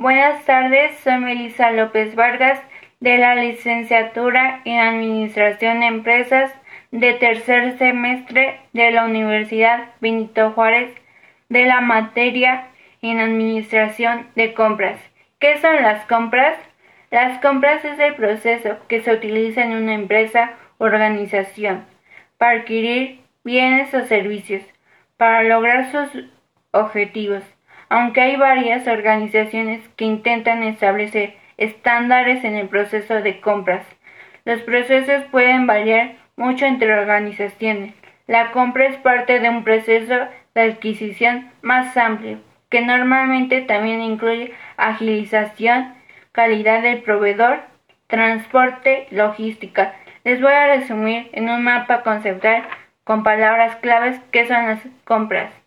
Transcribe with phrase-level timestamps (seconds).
[0.00, 2.58] Buenas tardes, soy Melissa López Vargas
[3.00, 6.50] de la licenciatura en Administración de Empresas
[6.90, 10.90] de tercer semestre de la Universidad Benito Juárez
[11.50, 12.68] de la materia
[13.02, 14.98] en Administración de Compras.
[15.38, 16.56] ¿Qué son las compras?
[17.10, 21.84] Las compras es el proceso que se utiliza en una empresa o organización
[22.38, 24.62] para adquirir bienes o servicios
[25.18, 26.24] para lograr sus
[26.70, 27.44] objetivos.
[27.90, 33.84] Aunque hay varias organizaciones que intentan establecer estándares en el proceso de compras,
[34.44, 37.92] los procesos pueden variar mucho entre organizaciones.
[38.28, 40.14] La compra es parte de un proceso
[40.54, 42.38] de adquisición más amplio,
[42.68, 45.94] que normalmente también incluye agilización,
[46.30, 47.60] calidad del proveedor,
[48.06, 49.96] transporte, logística.
[50.22, 52.62] Les voy a resumir en un mapa conceptual
[53.02, 55.59] con palabras claves qué son las compras.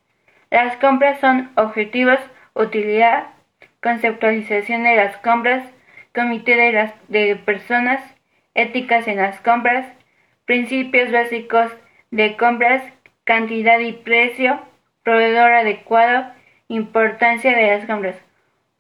[0.54, 2.20] Las compras son objetivos,
[2.54, 3.24] utilidad,
[3.82, 5.64] conceptualización de las compras,
[6.14, 8.00] comité de, las, de personas,
[8.54, 9.88] éticas en las compras,
[10.46, 11.72] principios básicos
[12.12, 12.84] de compras,
[13.24, 14.60] cantidad y precio,
[15.02, 16.28] proveedor adecuado,
[16.68, 18.18] importancia de las compras.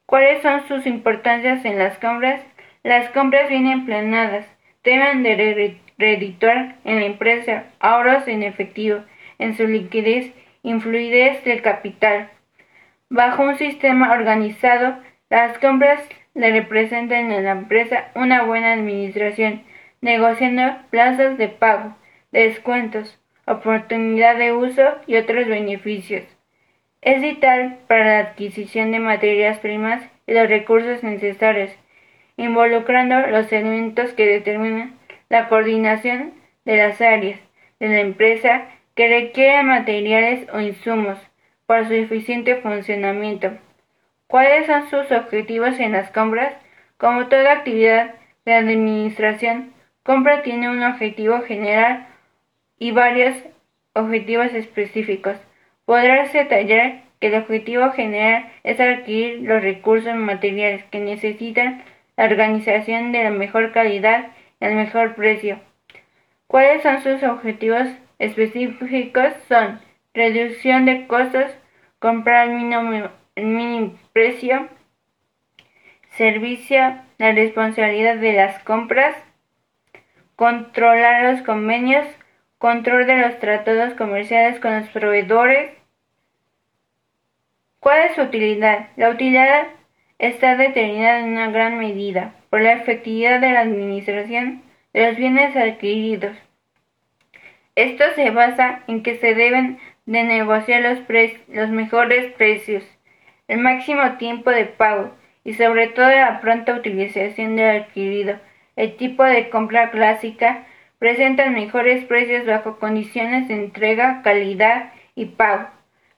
[0.06, 2.40] ¿Cuáles son sus importancias en las compras?
[2.84, 4.45] Las compras vienen planeadas,
[4.84, 9.00] deben de redituar en la empresa ahorros en efectivo,
[9.40, 10.31] en su liquidez
[10.64, 12.30] influidez del capital.
[13.09, 14.97] Bajo un sistema organizado,
[15.30, 16.02] las compras
[16.33, 19.61] le representan a la empresa una buena administración,
[20.02, 21.95] negociando plazos de pago,
[22.31, 26.23] descuentos, oportunidad de uso y otros beneficios.
[27.02, 31.72] Es vital para la adquisición de materias primas y los recursos necesarios,
[32.38, 34.97] involucrando los elementos que determinan
[35.30, 36.34] la coordinación
[36.66, 37.39] de las áreas
[37.80, 41.17] de la empresa que requieren materiales o insumos
[41.66, 43.52] para su eficiente funcionamiento.
[44.27, 46.53] ¿Cuáles son sus objetivos en las compras?
[46.97, 52.08] Como toda actividad de administración, compra tiene un objetivo general
[52.78, 53.35] y varios
[53.94, 55.38] objetivos específicos.
[55.85, 61.84] Podrás detallar que el objetivo general es adquirir los recursos materiales que necesitan
[62.18, 64.28] la organización de la mejor calidad
[64.59, 65.59] y al mejor precio.
[66.47, 67.88] ¿Cuáles son sus objetivos
[68.23, 69.79] específicos son
[70.13, 71.51] reducción de costos,
[72.00, 74.69] comprar al mínimo, mínimo precio,
[76.11, 76.79] servicio,
[77.17, 79.16] la responsabilidad de las compras,
[80.35, 82.06] controlar los convenios,
[82.57, 85.72] control de los tratados comerciales con los proveedores.
[87.79, 88.88] ¿Cuál es su utilidad?
[88.95, 89.67] La utilidad
[90.19, 94.63] está determinada en una gran medida por la efectividad de la administración
[94.94, 96.38] de los bienes adquiridos.
[97.75, 101.00] Esto se basa en que se deben de negociar los,
[101.47, 102.84] los mejores precios,
[103.47, 108.39] el máximo tiempo de pago y sobre todo la pronta utilización del adquirido.
[108.75, 110.66] El tipo de compra clásica
[111.00, 115.67] presenta mejores precios bajo condiciones de entrega, calidad y pago.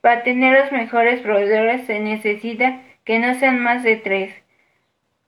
[0.01, 4.33] Para tener los mejores proveedores se necesita que no sean más de tres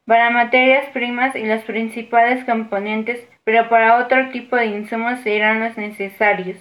[0.07, 5.78] para materias primas y los principales componentes, pero para otro tipo de insumos serán los
[5.78, 6.58] necesarios.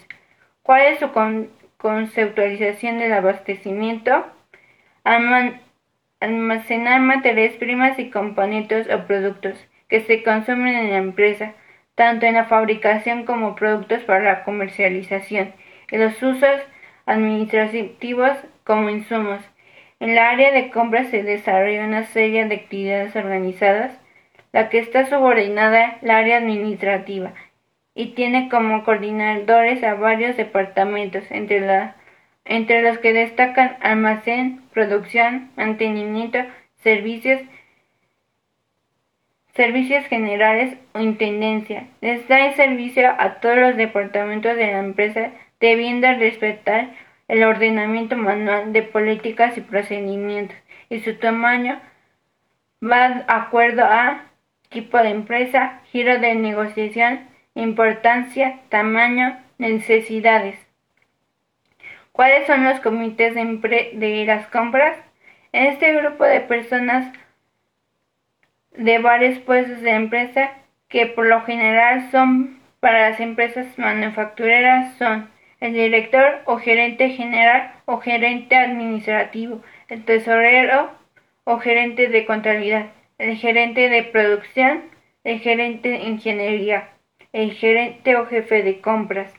[0.62, 1.10] ¿Cuál es su
[1.78, 4.24] conceptualización del abastecimiento?
[6.20, 9.58] almacenar materias primas y componentes o productos
[9.88, 11.54] que se consumen en la empresa,
[11.96, 15.54] tanto en la fabricación como productos para la comercialización,
[15.90, 16.60] y los usos
[17.04, 18.30] administrativos
[18.62, 19.42] como insumos.
[19.98, 24.05] En la área de compras se desarrolla una serie de actividades organizadas,
[24.56, 27.34] la que está subordinada al área administrativa
[27.94, 31.94] y tiene como coordinadores a varios departamentos, entre, la,
[32.46, 36.38] entre los que destacan almacén, producción, mantenimiento,
[36.76, 37.42] servicios,
[39.52, 41.88] servicios generales o intendencia.
[42.00, 46.94] Les da el servicio a todos los departamentos de la empresa, debiendo respetar
[47.28, 50.56] el ordenamiento manual de políticas y procedimientos
[50.88, 51.78] y su tamaño
[52.82, 54.22] va de acuerdo a
[54.68, 57.20] tipo de empresa, giro de negociación,
[57.54, 60.58] importancia, tamaño, necesidades.
[62.12, 64.96] ¿Cuáles son los comités de, de las compras?
[65.52, 67.12] En este grupo de personas
[68.76, 70.50] de varios puestos de empresa
[70.88, 75.28] que por lo general son para las empresas manufactureras son
[75.60, 80.90] el director o gerente general o gerente administrativo, el tesorero
[81.44, 82.86] o gerente de contabilidad,
[83.18, 84.84] el gerente de producción,
[85.24, 86.90] el gerente de ingeniería,
[87.32, 89.32] el gerente o jefe de compras.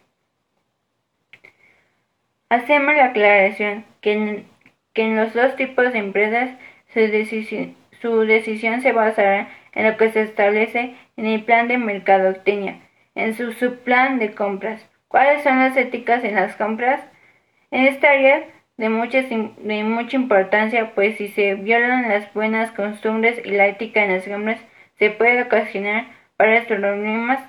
[2.50, 4.48] Hacemos la aclaración que en,
[4.94, 6.50] que en los dos tipos de empresas
[6.94, 12.80] su, su decisión se basará en lo que se establece en el plan de mercadotecnia,
[13.16, 14.88] en su subplan de compras.
[15.08, 17.02] ¿Cuáles son las éticas en las compras?
[17.72, 18.46] En esta área
[18.78, 24.04] de mucha, de mucha importancia, pues si se violan las buenas costumbres y la ética
[24.04, 24.60] en las compras,
[25.00, 26.06] se puede ocasionar
[26.38, 27.44] varios problemas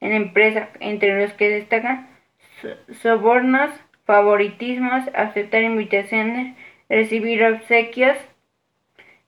[0.00, 2.08] en la empresa, entre los que destacan
[3.00, 3.70] sobornos,
[4.04, 6.56] favoritismos, aceptar invitaciones,
[6.88, 8.16] recibir obsequios,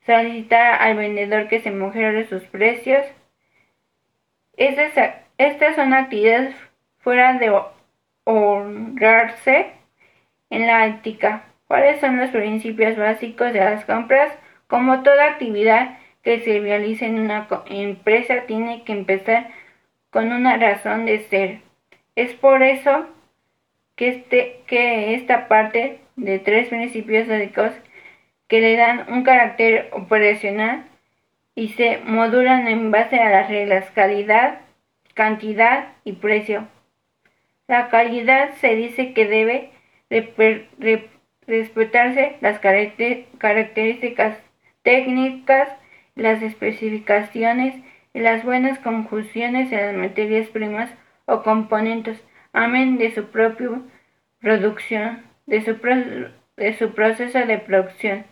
[0.05, 3.07] solicitar al vendedor que se mejore sus precios.
[4.57, 6.55] Estas, estas son actividades
[6.99, 7.53] fuera de
[8.25, 9.73] honrarse
[10.51, 11.45] en la ética.
[11.67, 14.33] ¿Cuáles son los principios básicos de las compras?
[14.67, 19.51] Como toda actividad que se realice en una empresa tiene que empezar
[20.11, 21.61] con una razón de ser.
[22.17, 23.07] Es por eso
[23.97, 27.73] que, este, que esta parte de tres principios básicos
[28.49, 30.85] que le dan un carácter operacional
[31.55, 34.61] y se modulan en base a las reglas calidad,
[35.15, 36.69] cantidad y precio.
[37.67, 39.71] La calidad se dice que debe
[41.47, 44.39] respetarse las características
[44.83, 45.69] técnicas,
[46.15, 47.75] las especificaciones
[48.13, 50.91] y las buenas conjunciones de las materias primas
[51.27, 52.23] o componentes,
[52.53, 53.81] amén de su propia
[54.41, 55.79] producción, de su,
[56.93, 58.25] proceso de producción.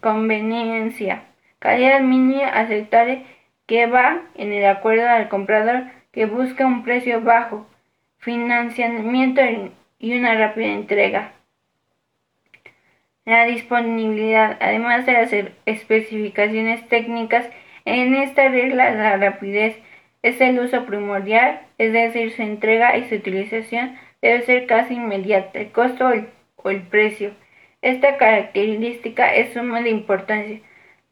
[0.00, 1.24] conveniencia,
[1.58, 3.26] calidad mínima aceptable
[3.66, 7.66] que va en el acuerdo al comprador que busca un precio bajo,
[8.18, 9.40] financiamiento
[9.98, 11.32] y una rápida entrega.
[13.24, 15.30] La disponibilidad, además de las
[15.66, 17.46] especificaciones técnicas,
[17.84, 19.76] en esta regla la rapidez
[20.22, 25.60] es el uso primordial, es decir, su entrega y su utilización debe ser casi inmediata,
[25.60, 26.10] el costo
[26.56, 27.32] o el, precio.
[27.82, 30.60] Esta característica es suma de importancia,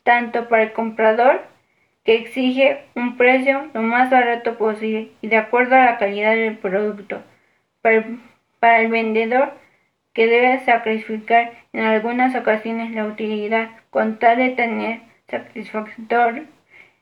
[0.03, 1.43] tanto para el comprador
[2.07, 6.57] que exige un precio lo más barato posible y de acuerdo a la calidad del
[6.57, 7.21] producto.
[7.83, 9.53] Para, el vendedor,
[10.13, 16.45] que debe sacrificar en algunas ocasiones la utilidad con tal de tener satisfactor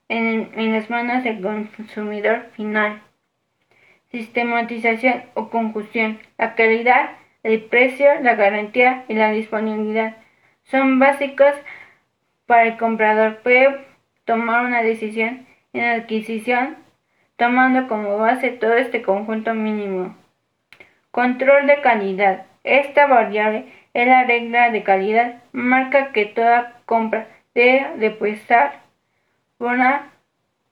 [0.09, 3.03] en, las manos del consumidor final.
[4.11, 6.19] Sistematización o conjunción.
[6.39, 7.11] La calidad,
[7.43, 10.17] el precio, la garantía y la disponibilidad
[10.65, 11.53] son básicos
[12.47, 13.41] para el comprador.
[13.43, 13.94] Puede
[14.25, 16.77] tomar una decisión en adquisición
[17.37, 20.17] tomando como base todo este conjunto mínimo.
[21.11, 22.47] Control de calidad.
[22.65, 28.81] Esta variable es la regla de calidad, marca que toda compra debe depostar
[29.59, 30.11] una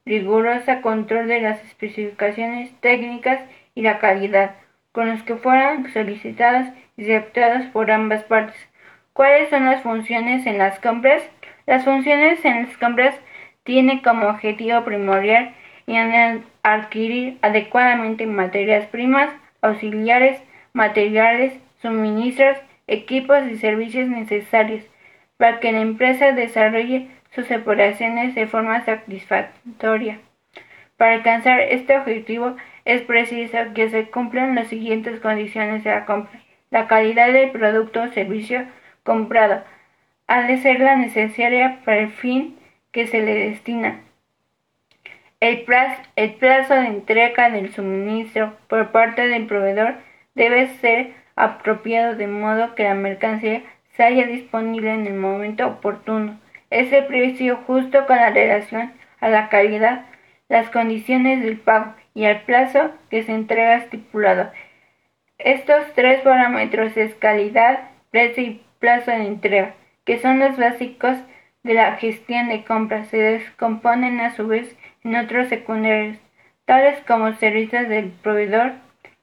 [0.05, 3.41] rigurosa control de las especificaciones técnicas
[3.75, 4.57] y la calidad
[4.93, 8.57] con los que fueran solicitadas y aceptadas por ambas partes.
[9.13, 11.23] ¿Cuáles son las funciones en las compras?
[11.67, 13.15] Las funciones en las compras
[13.65, 15.55] tiene como objetivo primordial
[16.63, 19.31] adquirir adecuadamente materias primas,
[19.61, 20.43] auxiliares,
[20.73, 24.85] materiales, suministros, equipos y servicios necesarios
[25.37, 30.21] para que la empresa desarrolle sus operaciones de forma satisfactoria.
[30.97, 36.41] Para alcanzar este objetivo es preciso que se cumplan las siguientes condiciones de la compra.
[36.71, 38.67] La calidad del producto o servicio
[39.03, 39.65] comprado
[40.27, 42.57] ha de ser la necesaria para el fin
[42.93, 44.01] que se le destina.
[45.41, 49.97] El plazo, de entrega del suministro por parte del proveedor
[50.37, 53.65] debe ser apropiado de modo que la mercancía
[53.97, 56.39] se haya disponible en el momento oportuno.
[56.71, 60.07] Ese precio justo con la relación a la calidad,
[60.49, 64.53] las condiciones del pago y al plazo que se entrega estipulado.
[65.39, 71.17] Estos tres parámetros es calidad, precio y plazo de entrega, que son los básicos
[71.65, 76.19] la gestión de compras se descomponen a su vez en otros secundarios,
[76.65, 78.73] tales como servicios del proveedor,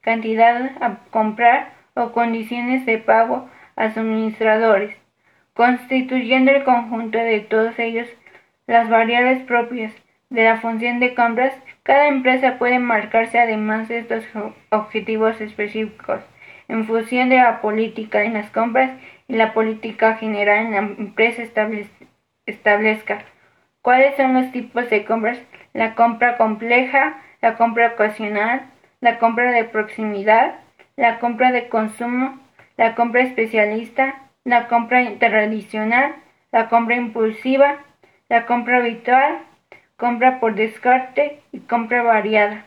[0.00, 4.96] cantidad a comprar o condiciones de pago a suministradores,
[5.52, 8.08] constituyendo el conjunto de todos ellos
[8.66, 9.92] las variables propias
[10.30, 14.24] de la función de compras, cada empresa puede marcarse además de estos
[14.70, 16.20] objetivos específicos
[16.68, 18.92] en función de la política en las compras
[19.28, 21.99] y la política general en la empresa establecida
[22.50, 23.24] establezca
[23.82, 25.38] cuáles son los tipos de compras,
[25.72, 28.66] la compra compleja, la compra ocasional,
[29.00, 30.56] la compra de proximidad,
[30.96, 32.38] la compra de consumo,
[32.76, 36.14] la compra especialista, la compra tradicional,
[36.52, 37.78] la compra impulsiva,
[38.28, 39.38] la compra habitual,
[39.96, 42.64] compra por descarte y compra variada.